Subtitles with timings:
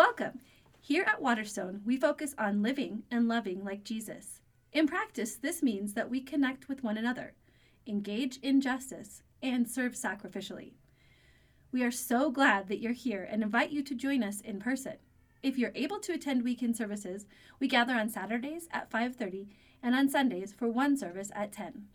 [0.00, 0.40] Welcome!
[0.80, 4.40] Here at Waterstone, we focus on living and loving like Jesus.
[4.72, 7.34] In practice, this means that we connect with one another,
[7.86, 10.72] engage in justice, and serve sacrificially.
[11.70, 14.94] We are so glad that you're here and invite you to join us in person.
[15.42, 17.26] If you're able to attend weekend services,
[17.58, 19.50] we gather on Saturdays at 5:30
[19.82, 21.88] and on Sundays for one service at 10.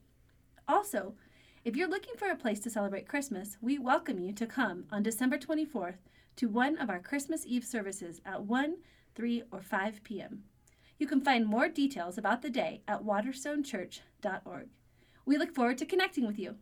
[0.67, 1.15] Also,
[1.63, 5.01] if you're looking for a place to celebrate Christmas, we welcome you to come on
[5.01, 5.97] December 24th
[6.37, 8.75] to one of our Christmas Eve services at 1,
[9.15, 10.43] 3, or 5 p.m.
[10.97, 14.67] You can find more details about the day at waterstonechurch.org.
[15.25, 16.55] We look forward to connecting with you.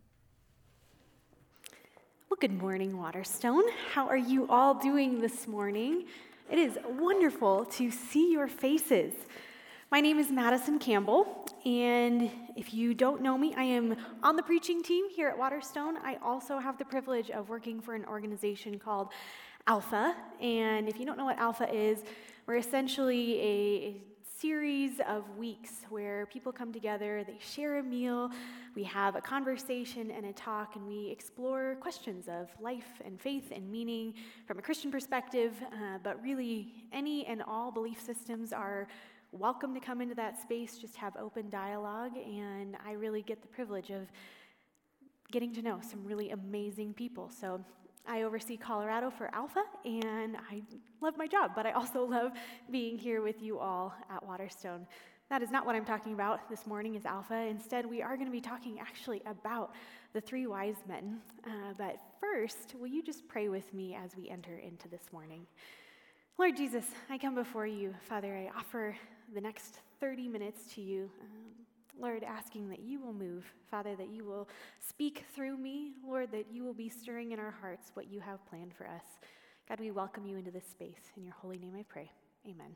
[2.30, 3.64] Well, good morning, Waterstone.
[3.94, 6.06] How are you all doing this morning?
[6.50, 9.14] It is wonderful to see your faces.
[9.92, 14.42] My name is Madison Campbell, and if you don't know me, I am on the
[14.42, 15.98] preaching team here at Waterstone.
[15.98, 19.10] I also have the privilege of working for an organization called
[19.66, 20.16] Alpha.
[20.42, 22.04] And if you don't know what Alpha is,
[22.46, 24.02] we're essentially a,
[24.40, 28.30] series of weeks where people come together, they share a meal,
[28.76, 33.54] we have a conversation and a talk, and we explore questions of life and faith
[33.56, 34.14] and meaning
[34.46, 35.54] from a Christian perspective.
[35.72, 38.90] Uh, but really, any and all belief systems are
[39.32, 42.12] welcome to come into that space, just have open dialogue.
[42.18, 44.12] And I really get the privilege of
[45.32, 47.32] getting to know some really amazing people.
[47.32, 47.64] So
[48.06, 50.62] I oversee Colorado for Alpha, and I
[51.02, 52.32] love my job, but I also love
[52.70, 54.86] being here with you all at Waterstone.
[55.30, 57.36] That is not what I'm talking about this morning is Alpha.
[57.36, 59.74] Instead, we are going to be talking actually about
[60.12, 61.22] the three wise men.
[61.46, 65.48] Uh, but first, will you just pray with me as we enter into this morning?
[66.38, 67.96] Lord Jesus, I come before you.
[68.02, 68.96] Father, I offer
[69.34, 71.10] the next 30 minutes to you.
[71.22, 71.53] Um,
[72.00, 74.48] Lord, asking that you will move, Father, that you will
[74.80, 78.46] speak through me, Lord, that you will be stirring in our hearts what you have
[78.48, 79.04] planned for us.
[79.70, 81.12] God, we welcome you into this space.
[81.16, 82.12] In your holy name I pray.
[82.46, 82.76] Amen.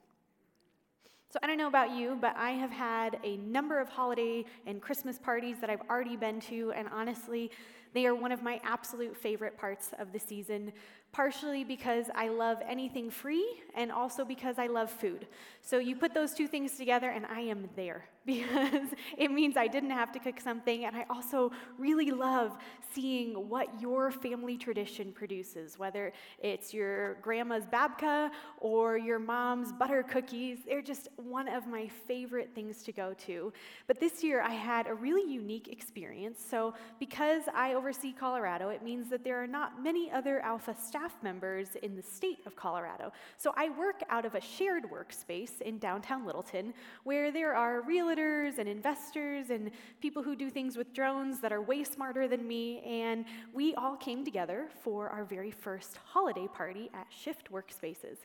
[1.29, 4.81] So, I don't know about you, but I have had a number of holiday and
[4.81, 7.51] Christmas parties that I've already been to, and honestly,
[7.93, 10.71] they are one of my absolute favorite parts of the season
[11.11, 13.45] partially because I love anything free
[13.75, 15.27] and also because I love food.
[15.61, 19.67] So you put those two things together, and I am there because it means I
[19.67, 20.85] didn't have to cook something.
[20.85, 22.57] And I also really love
[22.93, 28.29] seeing what your family tradition produces, whether it's your grandma's babka
[28.59, 30.59] or your mom's butter cookies.
[30.65, 33.53] They're just one of my favorite things to go to.
[33.87, 36.43] But this year, I had a really unique experience.
[36.49, 40.75] So because I oversee Colorado, it means that there are not many other Alpha
[41.07, 43.11] staff members in the state of Colorado.
[43.37, 46.73] So I work out of a shared workspace in downtown Littleton
[47.03, 51.61] where there are realtors and investors and people who do things with drones that are
[51.61, 52.81] way smarter than me.
[52.81, 58.17] And we all came together for our very first holiday party at Shift Workspaces.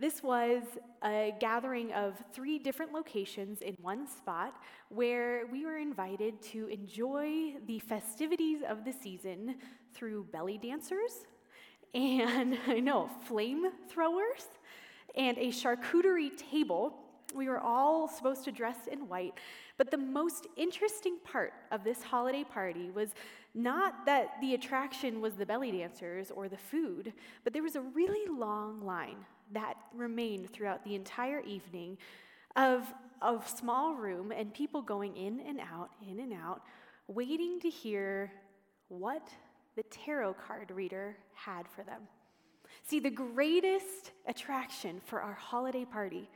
[0.00, 0.62] This was
[1.04, 4.54] a gathering of three different locations in one spot
[4.88, 9.56] where we were invited to enjoy the festivities of the season
[9.92, 11.26] through belly dancers,
[11.94, 14.46] and I know, flamethrowers
[15.14, 16.94] and a charcuterie table.
[17.34, 19.34] We were all supposed to dress in white.
[19.76, 23.10] But the most interesting part of this holiday party was
[23.54, 27.12] not that the attraction was the belly dancers or the food,
[27.42, 29.16] but there was a really long line
[29.52, 31.98] that remained throughout the entire evening
[32.56, 32.82] of
[33.22, 36.62] a small room and people going in and out, in and out,
[37.08, 38.32] waiting to hear
[38.88, 39.28] what
[39.76, 42.02] the tarot card reader had for them.
[42.82, 46.28] See, the greatest attraction for our holiday party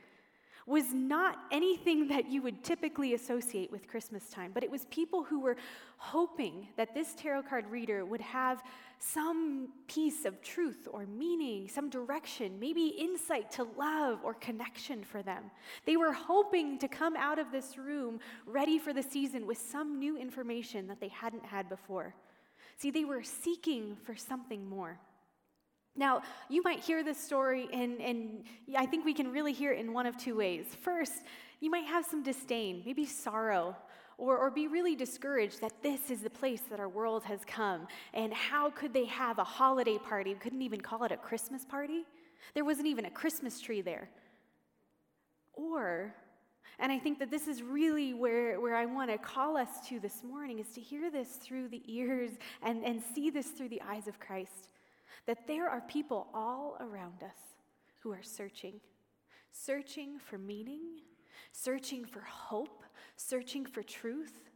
[0.69, 5.23] was not anything that you would typically associate with Christmas time, but it was people
[5.23, 5.57] who were
[5.97, 8.61] hoping that this tarot card reader would have
[8.99, 15.23] some piece of truth or meaning, some direction, maybe insight to love or connection for
[15.23, 15.49] them.
[15.85, 19.97] They were hoping to come out of this room ready for the season with some
[19.97, 22.13] new information that they hadn't had before.
[22.79, 24.97] See, they were seeking for something more.
[25.97, 28.43] Now, you might hear this story, and, and
[28.77, 30.65] I think we can really hear it in one of two ways.
[30.81, 31.23] First,
[31.59, 33.75] you might have some disdain, maybe sorrow,
[34.17, 37.85] or, or be really discouraged that this is the place that our world has come.
[38.13, 40.33] And how could they have a holiday party?
[40.33, 42.05] We couldn't even call it a Christmas party.
[42.53, 44.09] There wasn't even a Christmas tree there.
[45.53, 46.15] Or
[46.77, 49.99] and I think that this is really where, where I want to call us to
[49.99, 52.31] this morning is to hear this through the ears
[52.61, 54.69] and, and see this through the eyes of Christ.
[55.25, 57.37] That there are people all around us
[57.99, 58.79] who are searching,
[59.51, 61.01] searching for meaning,
[61.51, 62.83] searching for hope,
[63.17, 64.49] searching for truth,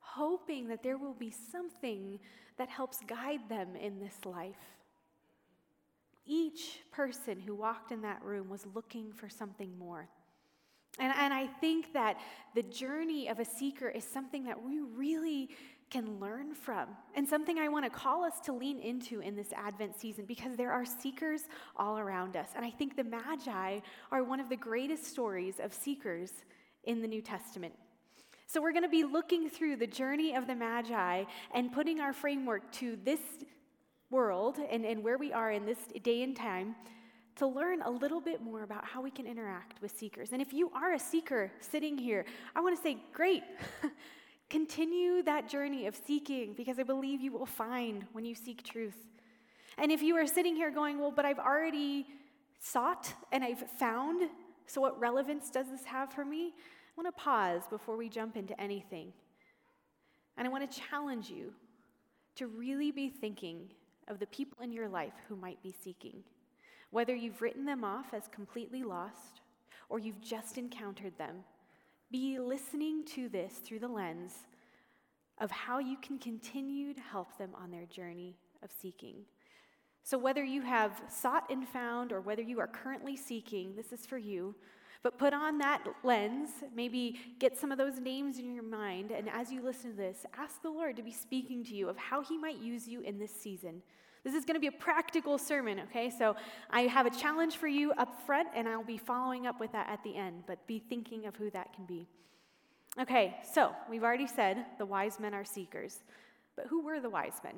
[0.00, 2.18] hoping that there will be something
[2.56, 4.56] that helps guide them in this life.
[6.28, 10.08] each person who walked in that room was looking for something more.
[10.98, 12.18] And, and I think that
[12.54, 15.50] the journey of a seeker is something that we really
[15.90, 19.52] can learn from, and something I want to call us to lean into in this
[19.54, 21.42] Advent season because there are seekers
[21.76, 22.50] all around us.
[22.54, 23.80] And I think the Magi
[24.12, 26.30] are one of the greatest stories of seekers
[26.84, 27.72] in the New Testament.
[28.46, 31.24] So we're going to be looking through the journey of the Magi
[31.54, 33.20] and putting our framework to this
[34.10, 36.74] world and, and where we are in this day and time
[37.38, 40.30] to learn a little bit more about how we can interact with seekers.
[40.32, 42.24] And if you are a seeker sitting here,
[42.54, 43.42] I want to say, great.
[44.50, 48.96] Continue that journey of seeking because I believe you will find when you seek truth.
[49.76, 52.06] And if you are sitting here going, well, but I've already
[52.58, 54.28] sought and I've found,
[54.66, 56.54] so what relevance does this have for me?
[56.56, 59.12] I want to pause before we jump into anything.
[60.36, 61.52] And I want to challenge you
[62.36, 63.70] to really be thinking
[64.08, 66.24] of the people in your life who might be seeking.
[66.90, 69.40] Whether you've written them off as completely lost
[69.88, 71.36] or you've just encountered them,
[72.10, 74.32] be listening to this through the lens
[75.38, 79.16] of how you can continue to help them on their journey of seeking.
[80.02, 84.06] So, whether you have sought and found or whether you are currently seeking, this is
[84.06, 84.54] for you.
[85.02, 89.28] But put on that lens, maybe get some of those names in your mind, and
[89.28, 92.20] as you listen to this, ask the Lord to be speaking to you of how
[92.22, 93.82] He might use you in this season.
[94.24, 96.10] This is going to be a practical sermon, okay?
[96.10, 96.36] So
[96.70, 99.88] I have a challenge for you up front, and I'll be following up with that
[99.88, 102.06] at the end, but be thinking of who that can be.
[103.00, 105.98] Okay, so we've already said the wise men are seekers,
[106.56, 107.54] but who were the wise men?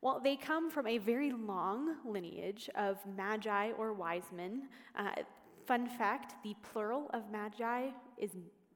[0.00, 4.68] Well, they come from a very long lineage of magi or wise men.
[4.96, 5.10] Uh,
[5.66, 8.30] fun fact the plural of magi is,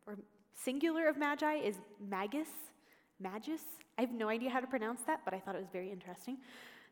[0.07, 0.19] or
[0.53, 1.77] singular of magi is
[2.11, 2.49] magus,
[3.21, 3.63] magus.
[3.97, 6.39] I have no idea how to pronounce that, but I thought it was very interesting.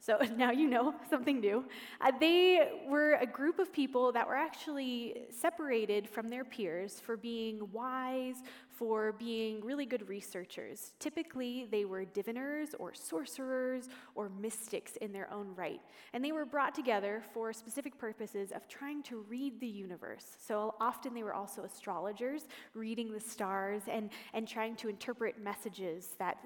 [0.00, 1.64] So now you know something new.
[2.00, 7.16] Uh, they were a group of people that were actually separated from their peers for
[7.16, 8.36] being wise,
[8.70, 10.92] for being really good researchers.
[10.98, 15.82] Typically, they were diviners or sorcerers or mystics in their own right.
[16.14, 20.24] And they were brought together for specific purposes of trying to read the universe.
[20.46, 26.14] So often they were also astrologers, reading the stars and, and trying to interpret messages
[26.18, 26.38] that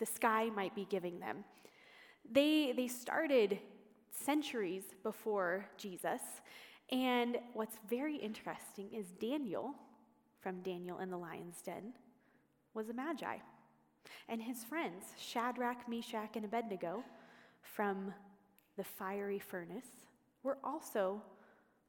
[0.00, 1.44] the sky might be giving them.
[2.30, 3.58] They, they started
[4.10, 6.20] centuries before Jesus.
[6.90, 9.74] And what's very interesting is Daniel,
[10.40, 11.92] from Daniel in the Lion's Den,
[12.74, 13.36] was a magi.
[14.28, 17.02] And his friends, Shadrach, Meshach, and Abednego,
[17.62, 18.12] from
[18.76, 20.06] the fiery furnace,
[20.42, 21.22] were also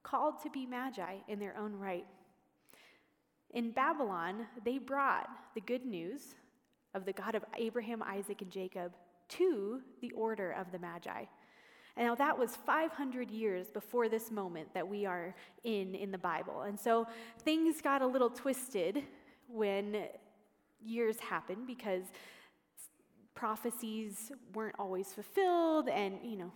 [0.03, 2.05] called to be magi in their own right.
[3.51, 6.35] In Babylon, they brought the good news
[6.93, 8.93] of the God of Abraham, Isaac, and Jacob
[9.29, 11.25] to the order of the Magi.
[11.97, 16.17] And now that was 500 years before this moment that we are in in the
[16.17, 16.61] Bible.
[16.61, 17.07] And so
[17.41, 19.03] things got a little twisted
[19.47, 20.05] when
[20.81, 22.03] years happened because
[23.35, 26.51] prophecies weren't always fulfilled and, you know,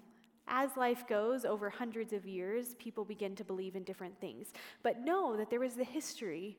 [0.47, 4.47] as life goes over hundreds of years, people begin to believe in different things.
[4.81, 6.57] But know that there was the history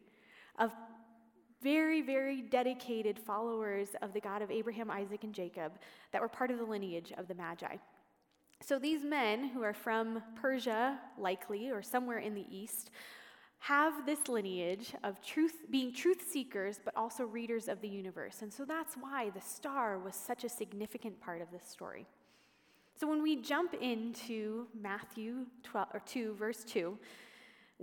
[0.58, 0.72] of
[1.64, 5.72] very, very dedicated followers of the God of Abraham, Isaac, and Jacob
[6.12, 7.76] that were part of the lineage of the Magi.
[8.60, 12.90] So these men, who are from Persia, likely, or somewhere in the east,
[13.60, 18.42] have this lineage of truth, being truth seekers, but also readers of the universe.
[18.42, 22.06] And so that's why the star was such a significant part of this story.
[23.00, 26.98] So when we jump into Matthew 12, or 2, verse 2,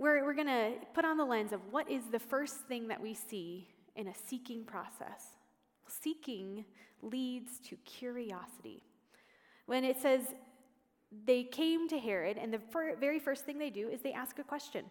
[0.02, 3.00] we're, we're going to put on the lens of what is the first thing that
[3.00, 5.36] we see in a seeking process.
[5.86, 6.64] Seeking
[7.02, 8.82] leads to curiosity.
[9.66, 10.22] When it says
[11.24, 14.40] they came to Herod, and the fir- very first thing they do is they ask
[14.40, 14.86] a question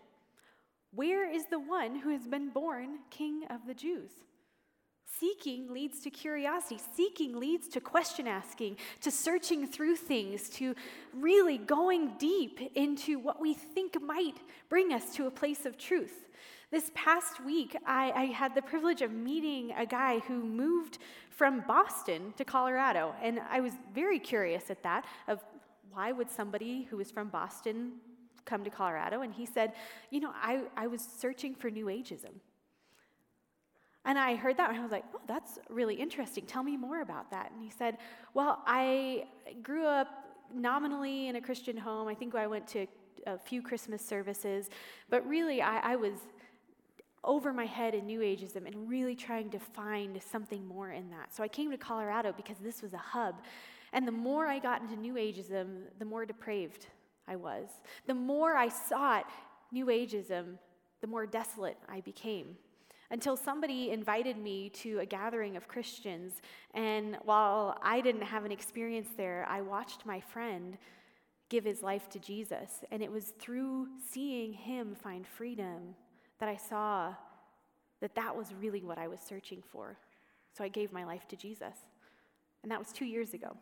[0.94, 4.12] Where is the one who has been born king of the Jews?
[5.20, 6.80] Seeking leads to curiosity.
[6.96, 10.76] Seeking leads to question asking, to searching through things, to
[11.14, 14.38] really going deep into what we think might
[14.70, 16.28] bring us to a place of truth.
[16.72, 21.00] This past week, I, I, had the privilege of meeting a guy who moved
[21.30, 23.14] from Boston to Colorado.
[23.22, 25.44] And I was very curious at that of
[25.92, 27.94] why would somebody who was from Boston
[28.46, 29.22] come to Colorado?
[29.22, 29.74] And he said,
[30.12, 32.40] You know, I, I was searching for New Ageism.
[34.06, 36.46] And I heard that and I was like, oh, that's really interesting.
[36.46, 37.52] Tell me more about that.
[37.52, 37.98] And he said,
[38.34, 39.26] well, I
[39.62, 40.08] grew up
[40.54, 42.08] nominally in a Christian home.
[42.08, 42.88] I think I went to
[43.28, 44.70] a few Christmas services,
[45.10, 46.14] but really I, I was
[47.24, 51.36] over my head in New Ageism and really trying to find something more in that.
[51.36, 53.36] So I came to Colorado because this was a hub.
[53.94, 56.88] And the more I got into New Ageism, the more depraved
[57.28, 57.68] I was.
[58.08, 59.30] The more I sought
[59.72, 60.58] New Ageism,
[61.02, 62.58] the more desolate I became.
[63.12, 66.42] Until somebody invited me to a gathering of Christians,
[66.74, 70.78] and while I didn't have an experience there, I watched my friend
[71.50, 72.86] give his life to Jesus.
[72.90, 75.94] And it was through seeing him find freedom
[76.40, 77.14] that I saw
[78.00, 79.98] that that was really what I was searching for.
[80.58, 81.76] So I gave my life to Jesus.
[82.64, 83.58] And that was two years ago.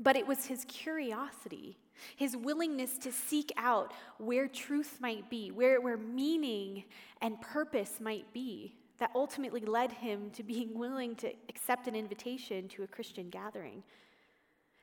[0.00, 1.78] But it was his curiosity,
[2.16, 6.84] his willingness to seek out where truth might be, where, where meaning
[7.20, 12.68] and purpose might be, that ultimately led him to being willing to accept an invitation
[12.68, 13.82] to a Christian gathering.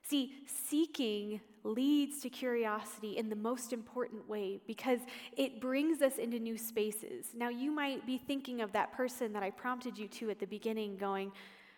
[0.03, 5.00] See, seeking leads to curiosity in the most important way because
[5.38, 7.27] it brings us into new spaces.
[7.36, 10.48] Now, you might be thinking of that person that I prompted you to at the
[10.48, 11.32] beginning, going,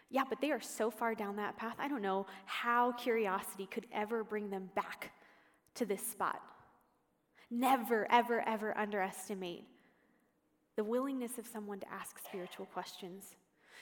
[0.10, 1.76] yeah, but they are so far down that path.
[1.80, 5.12] I don't know how curiosity could ever bring them back
[5.76, 6.42] to this spot.
[7.50, 9.66] Never, ever, ever underestimate
[10.76, 13.36] the willingness of someone to ask spiritual questions.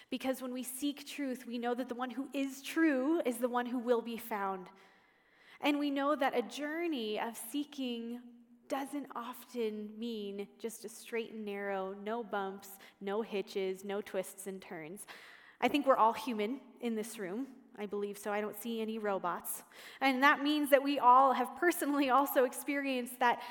[0.10, 3.48] Because when we seek truth, we know that the one who is true is the
[3.48, 4.68] one who will be found.
[5.62, 8.20] And we know that a journey of seeking
[8.68, 12.70] doesn't often mean just a straight and narrow, no bumps,
[13.00, 15.06] no hitches, no twists and turns.
[15.60, 17.48] I think we're all human in this room.
[17.80, 18.32] I believe so.
[18.32, 19.64] I don't see any robots.
[20.02, 23.42] And that means that we all have personally also experienced that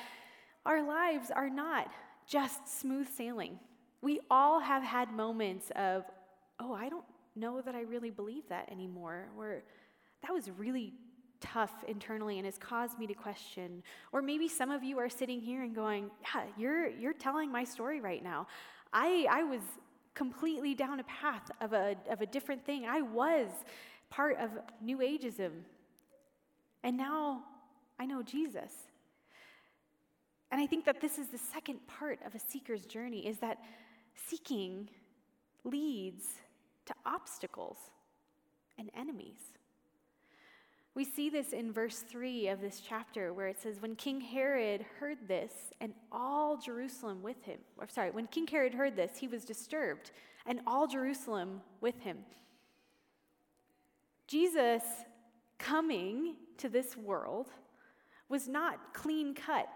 [0.65, 1.91] our lives are not
[2.27, 3.59] just smooth sailing.
[4.01, 6.05] We all have had moments of,
[6.59, 9.63] oh, I don't know that I really believe that anymore, or
[10.21, 10.93] that was really
[11.39, 13.83] tough internally and has caused me to question.
[14.11, 17.63] Or maybe some of you are sitting here and going, yeah, you're, you're telling my
[17.63, 18.47] story right now.
[18.93, 19.61] I, I was
[20.13, 22.85] completely down a path of a, of a different thing.
[22.85, 23.47] I was
[24.11, 25.51] part of New Ageism.
[26.83, 27.41] And now
[27.99, 28.71] I know Jesus.
[30.51, 33.57] And I think that this is the second part of a seeker's journey is that
[34.27, 34.89] seeking
[35.63, 36.25] leads
[36.85, 37.77] to obstacles
[38.77, 39.39] and enemies.
[40.93, 44.85] We see this in verse 3 of this chapter where it says, When King Herod
[44.99, 49.27] heard this, and all Jerusalem with him, or sorry, when King Herod heard this, he
[49.27, 50.11] was disturbed,
[50.45, 52.17] and all Jerusalem with him.
[54.31, 54.81] Jesus
[55.59, 57.49] coming to this world
[58.29, 59.67] was not clean cut.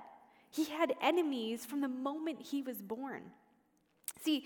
[0.50, 3.24] He had enemies from the moment he was born.
[4.24, 4.46] See,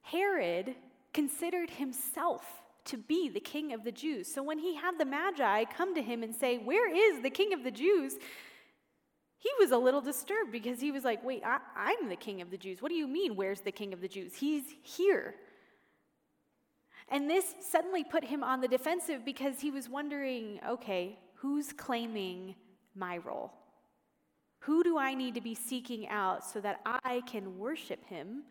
[0.00, 0.74] Herod
[1.12, 2.42] considered himself
[2.86, 4.32] to be the king of the Jews.
[4.32, 7.52] So when he had the Magi come to him and say, Where is the king
[7.52, 8.14] of the Jews?
[9.38, 12.50] He was a little disturbed because he was like, Wait, I, am the king of
[12.50, 12.80] the Jews.
[12.80, 14.34] What do you mean, where's the king of the Jews?
[14.36, 15.34] He's here.
[17.08, 22.54] And this suddenly put him on the defensive because he was wondering okay, who's claiming
[22.94, 23.52] my role?
[24.60, 28.44] Who do I need to be seeking out so that I can worship him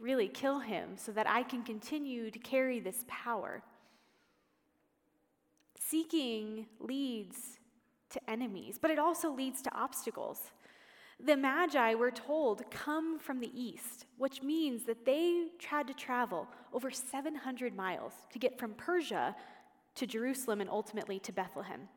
[0.00, 3.62] really kill him so that I can continue to carry this power.
[5.78, 7.58] Seeking leads
[8.10, 10.40] to enemies, but it also leads to obstacles.
[11.26, 16.48] The Magi were told, come from the east, which means that they tried to travel
[16.72, 19.36] over 700 miles to get from Persia
[19.96, 21.88] to Jerusalem and ultimately to Bethlehem.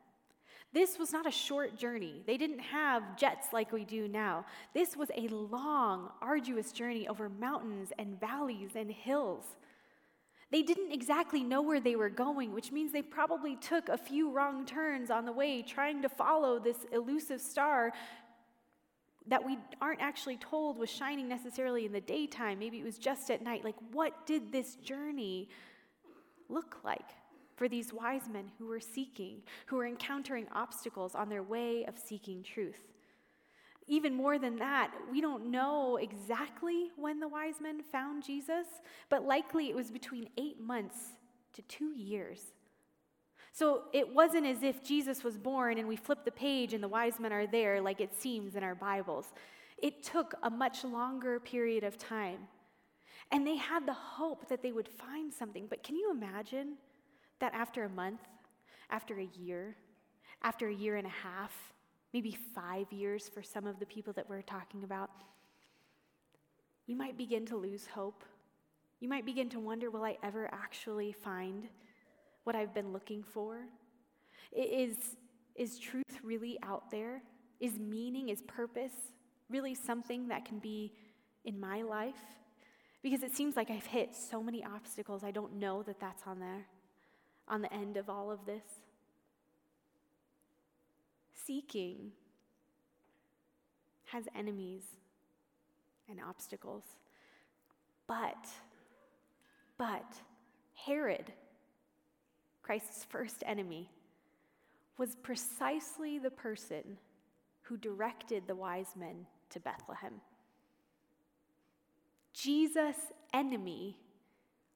[0.73, 2.23] This was not a short journey.
[2.25, 4.45] They didn't have jets like we do now.
[4.73, 9.45] This was a long, arduous journey over mountains and valleys and hills.
[10.53, 14.31] They didn't exactly know where they were going, which means they probably took a few
[14.31, 17.91] wrong turns on the way trying to follow this elusive star
[19.27, 22.59] that we aren't actually told was shining necessarily in the daytime.
[22.59, 23.63] Maybe it was just at night.
[23.63, 25.49] Like, what did this journey
[26.49, 27.09] look like?
[27.55, 31.97] for these wise men who were seeking, who were encountering obstacles on their way of
[31.97, 32.89] seeking truth.
[33.87, 38.67] Even more than that, we don't know exactly when the wise men found Jesus,
[39.09, 40.97] but likely it was between eight months
[41.53, 42.53] to two years.
[43.53, 46.87] So it wasn't as if Jesus was born and we flip the page and the
[46.87, 49.31] wise men are there like it seems in our Bibles.
[49.77, 52.39] It took a much longer period of time.
[53.31, 55.67] And they had the hope that they would find something.
[55.69, 56.77] But can you imagine
[57.39, 58.21] that after a month,
[58.89, 59.75] after a year,
[60.41, 61.53] after a year and a half,
[62.11, 65.11] maybe five years for some of the people that we're talking about,
[66.87, 68.23] you might begin to lose hope.
[68.99, 71.67] You might begin to wonder will I ever actually find
[72.43, 73.59] what I've been looking for?
[74.51, 74.95] Is,
[75.55, 77.21] is truth really out there?
[77.59, 78.93] Is meaning, is purpose
[79.49, 80.93] really something that can be
[81.45, 82.13] in my life?
[83.01, 86.39] Because it seems like I've hit so many obstacles, I don't know that that's on
[86.39, 86.67] there
[87.47, 88.63] on the end of all of this.
[91.45, 92.11] seeking
[94.05, 94.83] has enemies
[96.09, 96.83] and obstacles.
[98.07, 98.47] But,
[99.77, 100.15] but,
[100.73, 101.31] Herod,
[102.63, 103.89] Christ's first enemy,
[104.97, 106.97] was precisely the person
[107.63, 110.13] who directed the wise men to Bethlehem.
[112.33, 112.97] Jesus'
[113.33, 113.97] enemy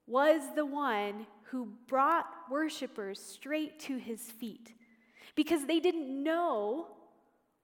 [0.06, 4.74] was the one who brought worshipers straight to his feet
[5.36, 6.88] because they didn't know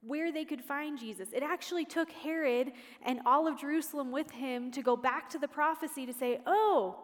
[0.01, 1.30] where they could find Jesus.
[1.32, 2.74] It actually took Herod
[3.06, 7.00] and all of Jerusalem with him to go back to the prophecy to say, oh,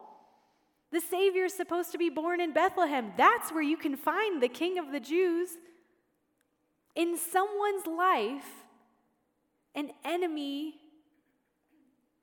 [0.92, 3.14] the Savior is supposed to be born in Bethlehem.
[3.16, 5.50] That's where you can find the King of the Jews.
[6.96, 8.66] In someone's life,
[9.76, 10.76] an enemy,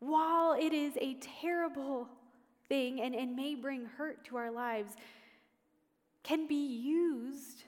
[0.00, 2.08] while it is a terrible
[2.68, 4.94] thing and, and may bring hurt to our lives,
[6.24, 7.62] can be used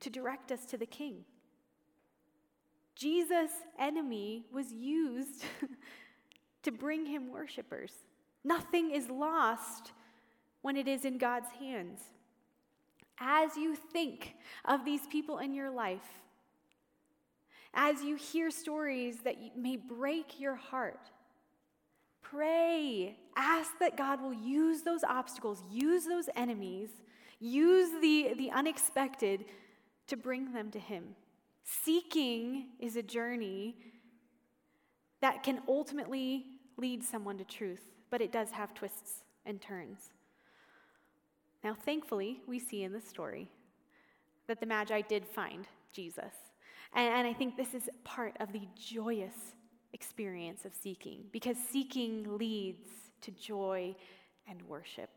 [0.00, 1.24] to direct us to the King.
[2.96, 5.44] Jesus' enemy was used
[6.64, 7.92] to bring him worshipers.
[8.44, 9.92] Nothing is lost
[10.62, 12.00] when it is in God's hands.
[13.18, 14.34] As you think
[14.64, 16.22] of these people in your life,
[17.74, 21.10] as you hear stories that may break your heart,
[22.32, 23.16] pray.
[23.36, 26.90] Ask that God will use those obstacles, use those enemies,
[27.40, 29.44] use the, the unexpected
[30.06, 31.14] to bring them to Him.
[31.64, 33.76] Seeking is a journey
[35.20, 36.46] that can ultimately
[36.76, 40.10] lead someone to truth, but it does have twists and turns.
[41.64, 43.48] Now, thankfully, we see in the story
[44.46, 46.34] that the Magi did find Jesus.
[46.94, 49.54] And, and, I think this is part of the joyous
[49.94, 52.86] experience of seeking, because seeking leads
[53.22, 53.96] to joy
[54.46, 55.08] and worship.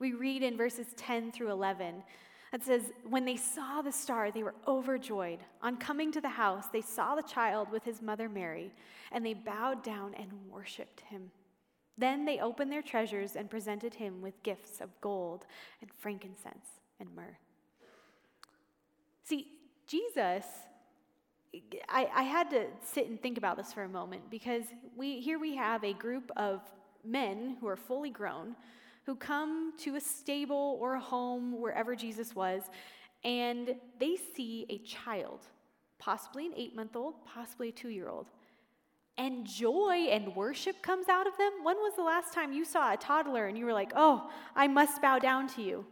[0.00, 2.02] We read in verses 10 through 11
[2.50, 5.38] that says, When they saw the star, they were overjoyed.
[5.62, 8.72] On coming to the house, they saw the child with his mother Mary,
[9.12, 11.30] and they bowed down and worshiped him.
[12.02, 15.46] Then they opened their treasures and presented him with gifts of gold
[15.80, 16.66] and frankincense
[16.98, 17.38] and myrrh.
[19.22, 19.46] See,
[19.86, 20.44] Jesus,
[21.88, 24.64] I, I had to sit and think about this for a moment because
[24.96, 26.60] we, here we have a group of
[27.04, 28.56] men who are fully grown
[29.04, 32.62] who come to a stable or a home, wherever Jesus was,
[33.22, 35.46] and they see a child,
[36.00, 38.26] possibly an eight month old, possibly a two year old.
[39.18, 41.52] And joy and worship comes out of them.
[41.62, 44.68] When was the last time you saw a toddler and you were like, oh, I
[44.68, 45.84] must bow down to you?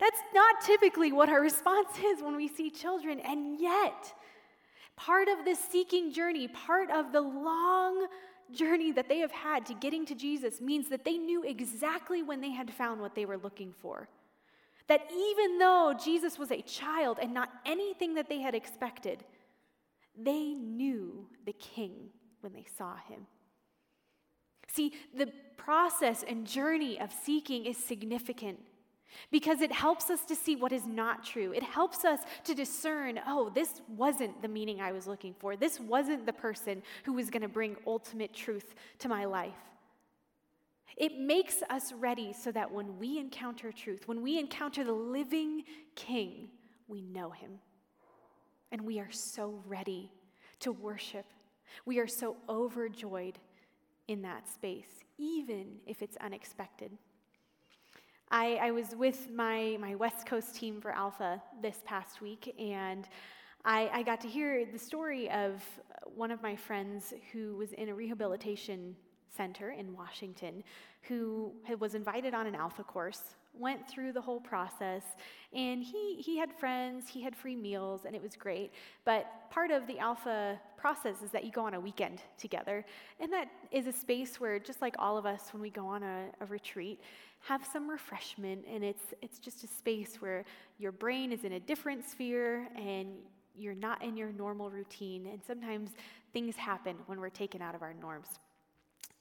[0.00, 3.20] That's not typically what our response is when we see children.
[3.20, 4.12] And yet,
[4.96, 8.06] part of this seeking journey, part of the long
[8.52, 12.40] journey that they have had to getting to Jesus means that they knew exactly when
[12.40, 14.08] they had found what they were looking for.
[14.88, 19.24] That even though Jesus was a child and not anything that they had expected,
[20.16, 22.10] they knew the king
[22.44, 23.26] when they saw him.
[24.68, 28.60] See, the process and journey of seeking is significant
[29.30, 31.52] because it helps us to see what is not true.
[31.52, 35.56] It helps us to discern oh, this wasn't the meaning I was looking for.
[35.56, 39.52] This wasn't the person who was going to bring ultimate truth to my life.
[40.96, 45.64] It makes us ready so that when we encounter truth, when we encounter the living
[45.96, 46.50] King,
[46.86, 47.58] we know him.
[48.70, 50.10] And we are so ready
[50.60, 51.26] to worship.
[51.86, 53.38] We are so overjoyed
[54.08, 56.92] in that space, even if it's unexpected.
[58.30, 63.06] I, I was with my, my West Coast team for Alpha this past week, and
[63.64, 65.62] I, I got to hear the story of
[66.14, 68.96] one of my friends who was in a rehabilitation
[69.34, 70.62] center in Washington
[71.02, 75.02] who was invited on an alpha course, went through the whole process,
[75.52, 78.72] and he, he had friends, he had free meals, and it was great.
[79.04, 82.84] But part of the alpha process is that you go on a weekend together,
[83.20, 86.02] and that is a space where, just like all of us when we go on
[86.02, 87.00] a, a retreat,
[87.40, 90.44] have some refreshment, and it's, it's just a space where
[90.78, 93.08] your brain is in a different sphere and
[93.56, 95.90] you're not in your normal routine, and sometimes
[96.32, 98.40] things happen when we're taken out of our norms.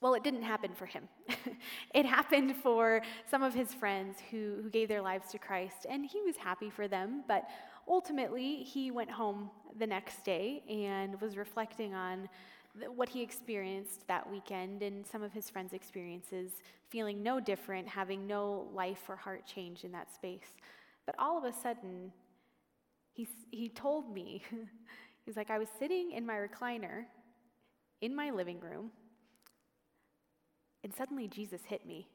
[0.03, 1.07] Well, it didn't happen for him.
[1.95, 6.05] it happened for some of his friends who, who gave their lives to Christ, and
[6.05, 7.45] he was happy for them, but
[7.87, 12.27] ultimately he went home the next day and was reflecting on
[12.93, 16.51] what he experienced that weekend and some of his friends' experiences,
[16.89, 20.57] feeling no different, having no life or heart change in that space.
[21.05, 22.11] But all of a sudden,
[23.13, 24.43] he, he told me,
[25.25, 27.05] he's like, I was sitting in my recliner
[28.01, 28.91] in my living room,
[30.83, 32.07] and suddenly Jesus hit me.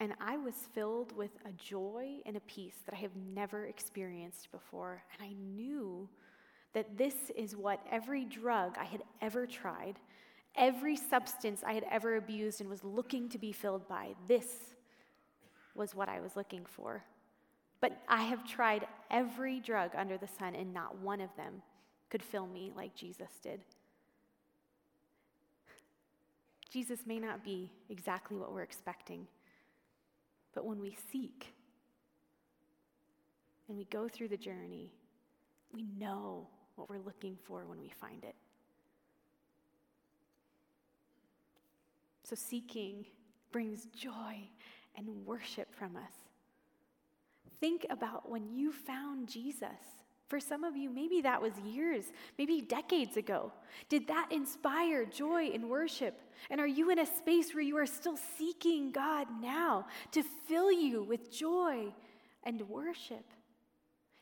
[0.00, 4.52] And I was filled with a joy and a peace that I have never experienced
[4.52, 5.02] before.
[5.18, 6.08] And I knew
[6.72, 9.98] that this is what every drug I had ever tried,
[10.54, 14.74] every substance I had ever abused and was looking to be filled by, this
[15.74, 17.02] was what I was looking for.
[17.80, 21.62] But I have tried every drug under the sun, and not one of them
[22.10, 23.60] could fill me like Jesus did.
[26.70, 29.26] Jesus may not be exactly what we're expecting,
[30.54, 31.54] but when we seek
[33.68, 34.92] and we go through the journey,
[35.72, 38.34] we know what we're looking for when we find it.
[42.24, 43.06] So, seeking
[43.50, 44.48] brings joy
[44.96, 46.12] and worship from us.
[47.60, 49.97] Think about when you found Jesus.
[50.28, 52.04] For some of you, maybe that was years,
[52.36, 53.50] maybe decades ago.
[53.88, 56.20] Did that inspire joy and worship?
[56.50, 60.70] And are you in a space where you are still seeking God now to fill
[60.70, 61.94] you with joy
[62.44, 63.24] and worship?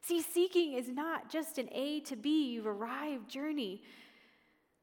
[0.03, 3.83] See, seeking is not just an A to B, you've arrived journey.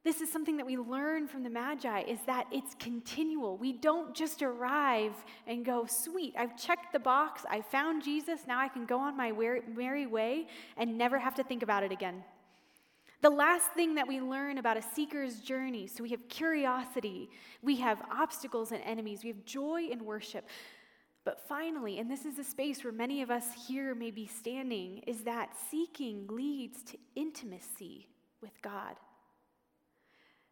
[0.04, 3.56] This is something that we learn from the Magi is that it's continual.
[3.56, 5.14] We don't just arrive
[5.48, 9.16] and go, sweet, I've checked the box, I found Jesus, now I can go on
[9.16, 9.32] my
[9.74, 12.22] merry way and never have to think about it again.
[13.22, 17.30] The last thing that we learn about a seeker's journey so we have curiosity,
[17.62, 20.46] we have obstacles and enemies, we have joy and worship.
[21.24, 24.98] But finally, and this is a space where many of us here may be standing,
[25.08, 28.10] is that seeking leads to intimacy
[28.42, 28.98] with God.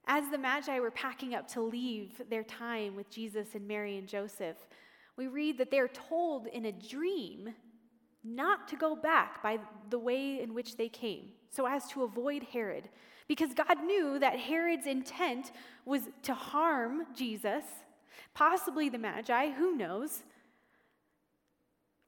[0.08, 4.08] As the Magi were packing up to leave their time with Jesus and Mary and
[4.08, 4.58] Joseph,
[5.16, 7.54] we read that they're told in a dream
[8.24, 9.60] not to go back by
[9.90, 12.90] the way in which they came, so as to avoid Herod.
[13.28, 15.52] Because God knew that Herod's intent
[15.86, 17.64] was to harm Jesus,
[18.34, 20.24] possibly the Magi, who knows.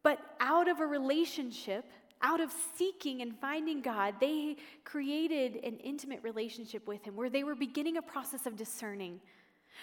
[0.03, 1.85] But out of a relationship,
[2.23, 4.55] out of seeking and finding God, they
[4.85, 9.19] created an intimate relationship with Him where they were beginning a process of discerning,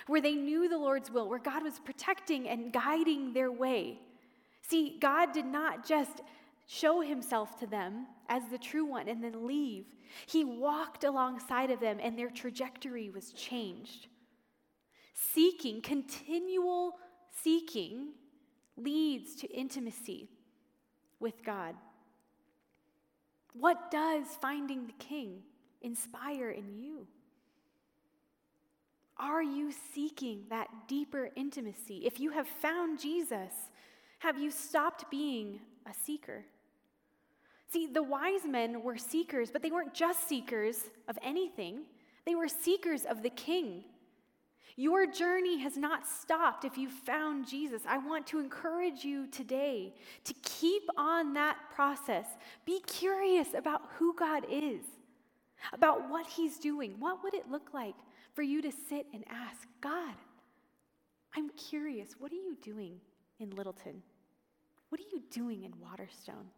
[0.06, 4.00] where they knew the Lord's will, where God was protecting and guiding their way.
[4.62, 6.22] See, God did not just
[6.66, 9.84] show Himself to them as the true one and then leave,
[10.26, 14.06] He walked alongside of them and their trajectory was changed.
[15.14, 16.96] Seeking, continual
[17.42, 18.14] seeking,
[18.76, 20.28] leads to intimacy
[21.18, 21.74] with God.
[23.52, 25.42] What does finding the king
[25.82, 27.06] inspire in you?
[29.16, 32.02] Are you seeking that deeper intimacy?
[32.06, 33.52] If you have found Jesus,
[34.20, 36.44] have you stopped being a seeker?
[37.70, 41.82] See, the wise men were seekers, but they weren't just seekers of anything,
[42.26, 43.84] they were seekers of the king.
[44.80, 47.82] Your journey has not stopped if you found Jesus.
[47.86, 49.92] I want to encourage you today
[50.24, 52.24] to keep on that process.
[52.64, 54.80] Be curious about who God is,
[55.74, 56.94] about what He's doing.
[56.98, 57.94] What would it look like
[58.32, 60.14] for you to sit and ask, God,
[61.36, 63.02] I'm curious, what are you doing
[63.38, 64.02] in Littleton?
[64.88, 66.48] What are you doing in Waterstone?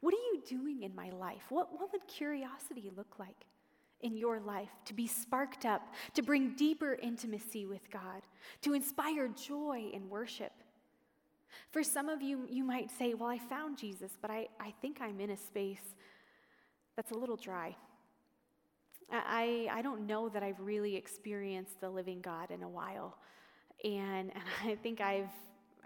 [0.00, 1.42] What are you doing in my life?
[1.50, 3.44] What, what would curiosity look like?
[4.00, 8.22] In your life to be sparked up, to bring deeper intimacy with God,
[8.62, 10.52] to inspire joy in worship.
[11.70, 14.98] For some of you, you might say, Well, I found Jesus, but I, I think
[15.00, 15.94] I'm in a space
[16.96, 17.76] that's a little dry.
[19.10, 23.16] I, I don't know that I've really experienced the living God in a while.
[23.84, 24.30] And,
[24.62, 25.30] and I think I've,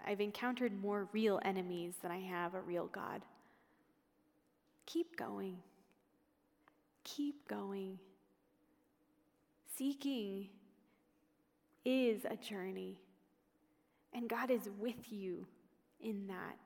[0.05, 3.21] I've encountered more real enemies than I have a real God.
[4.85, 5.57] Keep going.
[7.03, 7.99] Keep going.
[9.77, 10.49] Seeking
[11.85, 12.99] is a journey,
[14.13, 15.47] and God is with you
[15.99, 16.57] in that.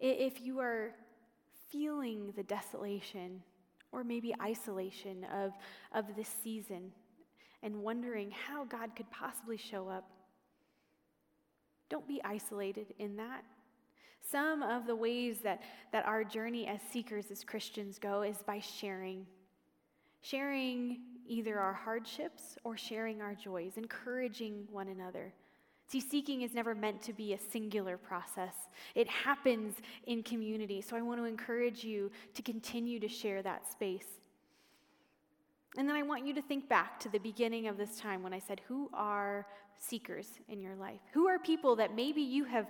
[0.00, 0.94] If you are
[1.70, 3.42] feeling the desolation
[3.92, 5.52] or maybe isolation of,
[5.92, 6.92] of this season
[7.62, 10.08] and wondering how God could possibly show up,
[11.88, 13.42] don't be isolated in that.
[14.30, 15.62] Some of the ways that,
[15.92, 19.26] that our journey as seekers, as Christians, go is by sharing.
[20.20, 25.32] Sharing either our hardships or sharing our joys, encouraging one another.
[25.86, 28.54] See, seeking is never meant to be a singular process.
[28.94, 30.82] It happens in community.
[30.82, 34.06] So I want to encourage you to continue to share that space.
[35.78, 38.34] And then I want you to think back to the beginning of this time when
[38.34, 39.46] I said, Who are
[39.78, 41.00] seekers in your life?
[41.12, 42.66] Who are people that maybe you have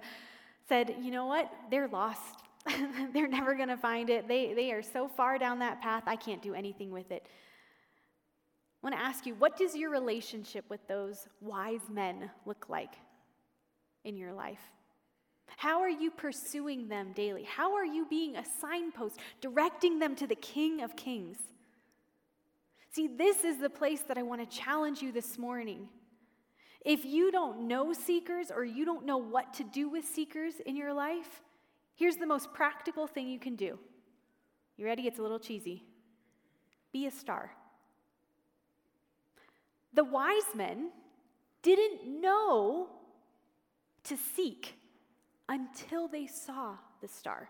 [0.69, 2.43] said, you know what, they're lost.
[3.13, 4.29] they're never going to find it.
[4.29, 7.27] They, they are so far down that path, I can't do anything with it.
[7.27, 12.95] I want to ask you, what does your relationship with those wise men look like?
[14.05, 14.61] in your life?
[15.57, 17.45] How are you pursuing them daily?
[17.45, 21.39] How are you being a signpost, directing them to the King of Kings?
[22.91, 25.89] See, this is the place that I want to challenge you this morning.
[26.85, 30.77] If you don't know seekers or you don't know what to do with seekers in
[30.77, 31.43] your life,
[31.97, 33.79] here's the most practical thing you can do.
[34.77, 35.07] You ready?
[35.07, 35.85] It's a little cheesy.
[36.93, 37.51] Be a star.
[39.93, 40.91] The wise men
[41.63, 42.89] didn't know
[44.05, 44.77] to seek
[45.49, 47.49] until they saw the star.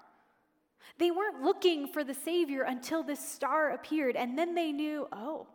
[0.99, 5.47] They weren't looking for the Savior until this star appeared, and then they knew, oh,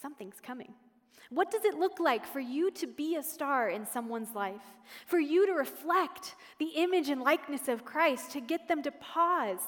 [0.00, 0.74] something's coming.
[1.30, 4.62] What does it look like for you to be a star in someone's life?
[5.06, 9.60] For you to reflect the image and likeness of Christ, to get them to pause,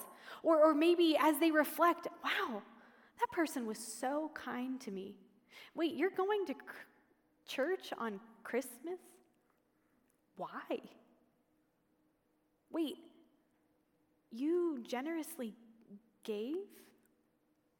[0.42, 2.62] or, or maybe as they reflect, wow,
[3.20, 5.14] that person was so kind to me.
[5.74, 6.54] Wait, you're going to
[7.46, 8.98] church on Christmas?
[10.36, 10.80] Why?
[12.72, 12.96] Wait,
[14.32, 15.54] you generously
[16.24, 16.56] gave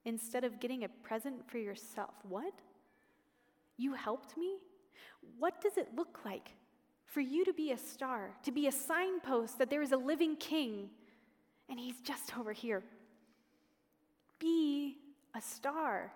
[0.04, 2.14] instead of getting a present for yourself.
[2.28, 2.52] What?
[3.76, 4.58] You helped me?
[5.38, 6.54] What does it look like
[7.06, 10.36] for you to be a star, to be a signpost that there is a living
[10.36, 10.90] king
[11.68, 12.82] and he's just over here?
[14.38, 14.98] Be
[15.36, 16.12] a star.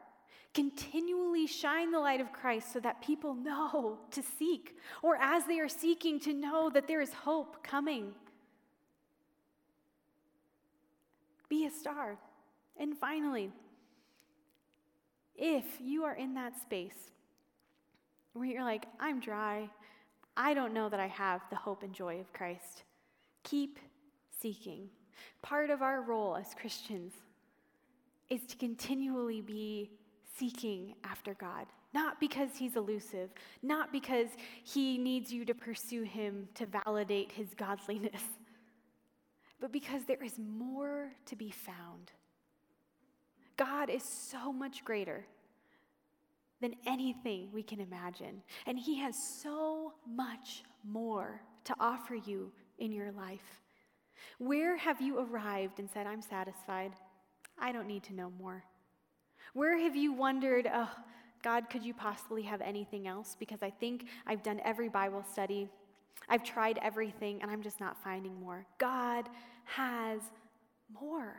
[0.55, 5.61] Continually shine the light of Christ so that people know to seek, or as they
[5.61, 8.13] are seeking, to know that there is hope coming.
[11.49, 12.17] Be a star.
[12.79, 13.51] And finally,
[15.37, 17.11] if you are in that space
[18.37, 19.69] where you're like, I'm dry,
[20.37, 22.83] I don't know that I have the hope and joy of Christ,
[23.43, 23.79] keep
[24.41, 24.89] seeking.
[25.43, 27.13] Part of our role as Christians
[28.29, 29.91] is to continually be
[30.39, 31.67] seeking after God.
[31.95, 33.31] Not because he's elusive,
[33.63, 34.29] not because
[34.65, 38.23] he needs you to pursue him to validate his godliness,
[39.61, 42.13] but because there is more to be found.
[43.57, 45.25] God is so much greater
[46.61, 52.93] than anything we can imagine, and he has so much more to offer you in
[52.93, 53.61] your life.
[54.39, 56.93] Where have you arrived and said, I'm satisfied?
[57.59, 58.65] I don't need to know more.
[59.55, 60.91] Where have you wondered, oh,
[61.43, 63.37] God, could you possibly have anything else?
[63.39, 65.69] Because I think I've done every Bible study,
[66.29, 68.67] I've tried everything, and I'm just not finding more.
[68.79, 69.29] God
[69.65, 70.21] has
[70.93, 71.37] more,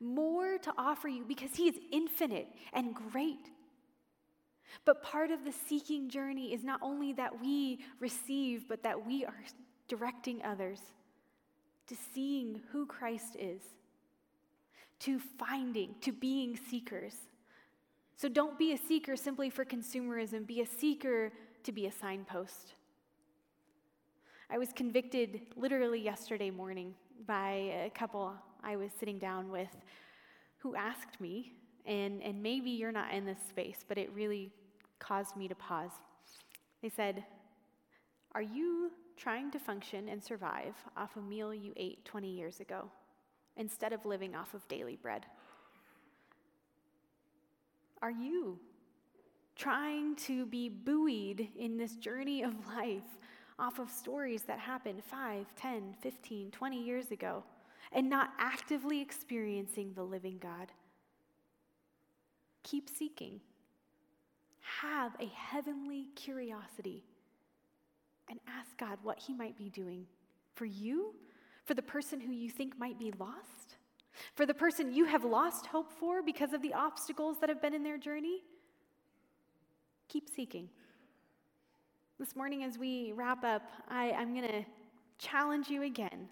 [0.00, 3.51] more to offer you because He is infinite and great.
[4.84, 9.24] But part of the seeking journey is not only that we receive, but that we
[9.24, 9.44] are
[9.88, 10.80] directing others
[11.86, 13.60] to seeing who Christ is,
[15.00, 17.14] to finding, to being seekers.
[18.16, 21.32] So don't be a seeker simply for consumerism, be a seeker
[21.64, 22.74] to be a signpost.
[24.48, 26.94] I was convicted literally yesterday morning
[27.26, 27.50] by
[27.86, 28.32] a couple
[28.62, 29.74] I was sitting down with
[30.58, 31.52] who asked me,
[31.86, 34.52] and, and maybe you're not in this space, but it really
[35.02, 35.90] caused me to pause.
[36.80, 37.24] They said,
[38.34, 42.88] Are you trying to function and survive off a meal you ate 20 years ago
[43.56, 45.26] instead of living off of daily bread?
[48.00, 48.58] Are you
[49.56, 53.18] trying to be buoyed in this journey of life
[53.58, 57.44] off of stories that happened 5, 10, 15, 20 years ago
[57.92, 60.68] and not actively experiencing the living God?
[62.62, 63.40] Keep seeking.
[64.80, 67.04] Have a heavenly curiosity
[68.28, 70.06] and ask God what He might be doing
[70.54, 71.14] for you,
[71.64, 73.76] for the person who you think might be lost,
[74.34, 77.74] for the person you have lost hope for because of the obstacles that have been
[77.74, 78.42] in their journey.
[80.08, 80.68] Keep seeking.
[82.18, 84.64] This morning, as we wrap up, I, am going to
[85.18, 86.28] challenge you again.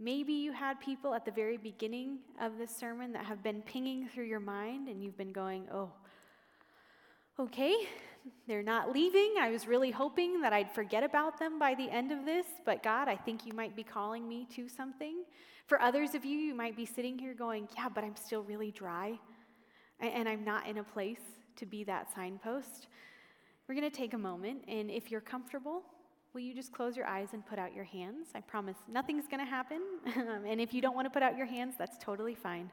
[0.00, 4.08] Maybe you had people at the very beginning of this sermon that have been pinging
[4.08, 5.90] through your mind, and you've been going, oh,
[7.38, 7.74] okay,
[8.48, 9.34] they're not leaving.
[9.40, 12.82] I was really hoping that I'd forget about them by the end of this, but
[12.82, 15.22] God, I think you might be calling me to something.
[15.66, 18.72] For others of you, you might be sitting here going, yeah, but I'm still really
[18.72, 19.18] dry,
[20.00, 21.20] and I'm not in a place
[21.56, 22.88] to be that signpost.
[23.68, 25.82] We're going to take a moment, and if you're comfortable,
[26.32, 28.28] will you just close your eyes and put out your hands?
[28.34, 29.80] I promise nothing's going to happen.
[30.16, 32.70] Um, and if you don't want to put out your hands, that's totally fine.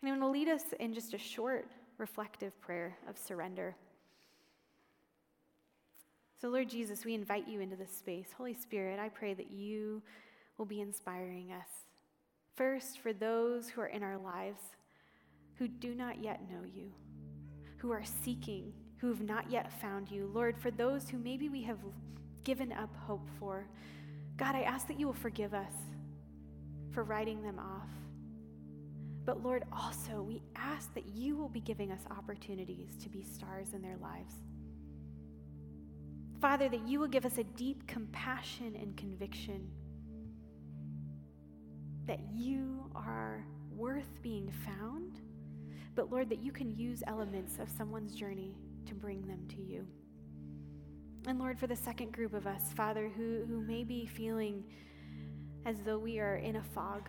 [0.00, 1.66] And I'm going to lead us in just a short,
[1.98, 3.74] reflective prayer of surrender.
[6.40, 8.28] So, Lord Jesus, we invite you into this space.
[8.36, 10.02] Holy Spirit, I pray that you
[10.56, 11.68] will be inspiring us.
[12.54, 14.60] First, for those who are in our lives
[15.58, 16.92] who do not yet know you,
[17.78, 20.30] who are seeking, who have not yet found you.
[20.32, 21.78] Lord, for those who maybe we have
[22.44, 23.66] given up hope for.
[24.36, 25.72] God, I ask that you will forgive us
[26.92, 27.88] for writing them off.
[29.24, 33.74] But Lord, also, we ask that you will be giving us opportunities to be stars
[33.74, 34.34] in their lives.
[36.40, 39.68] Father, that you will give us a deep compassion and conviction
[42.06, 45.20] that you are worth being found,
[45.94, 49.86] but Lord, that you can use elements of someone's journey to bring them to you.
[51.26, 54.64] And Lord, for the second group of us, Father, who, who may be feeling
[55.66, 57.08] as though we are in a fog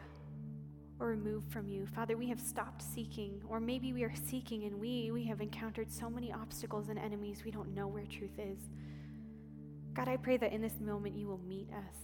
[1.00, 4.78] or removed from you, Father, we have stopped seeking, or maybe we are seeking and
[4.78, 8.70] we, we have encountered so many obstacles and enemies we don't know where truth is.
[10.00, 11.96] God, I pray that in this moment you will meet us.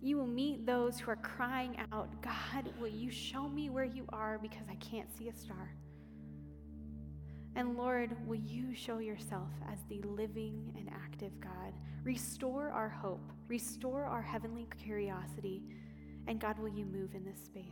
[0.00, 4.04] You will meet those who are crying out, God, will you show me where you
[4.10, 5.74] are because I can't see a star?
[7.56, 11.72] And Lord, will you show yourself as the living and active God?
[12.04, 15.60] Restore our hope, restore our heavenly curiosity,
[16.28, 17.64] and God, will you move in this space?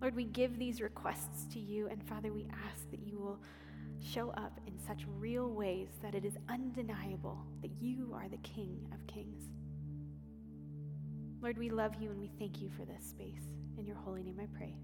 [0.00, 3.38] Lord, we give these requests to you, and Father, we ask that you will
[4.00, 8.86] show up in such real ways that it is undeniable that you are the King
[8.92, 9.44] of Kings.
[11.40, 13.54] Lord, we love you and we thank you for this space.
[13.78, 14.74] In your holy name I pray.